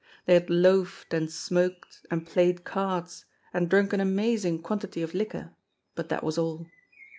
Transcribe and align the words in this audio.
They 0.25 0.33
had 0.33 0.49
loafed 0.49 1.13
and 1.13 1.31
smoked 1.31 2.07
and 2.09 2.25
played 2.25 2.63
cards 2.63 3.25
and 3.53 3.69
drunk 3.69 3.93
an 3.93 3.99
amazing 3.99 4.63
quantity 4.63 5.03
of 5.03 5.13
liquor, 5.13 5.53
but 5.93 6.09
that 6.09 6.23
was 6.23 6.39
all. 6.39 6.65